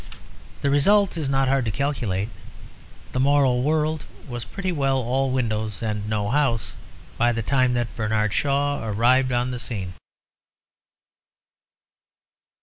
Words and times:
The 0.61 0.71
result 0.71 1.15
is 1.15 1.29
not 1.29 1.47
hard 1.47 1.63
to 1.65 1.69
calculate: 1.69 2.29
the 3.11 3.19
moral 3.19 3.61
world 3.61 4.05
was 4.27 4.45
pretty 4.45 4.71
well 4.71 4.97
all 4.97 5.29
windows 5.29 5.83
and 5.83 6.09
no 6.09 6.29
house 6.29 6.73
by 7.19 7.31
the 7.31 7.43
time 7.43 7.75
that 7.75 7.95
Bernard 7.95 8.33
Shaw 8.33 8.83
arrived 8.83 9.31
on 9.31 9.51
the 9.51 9.59
scene. 9.59 9.93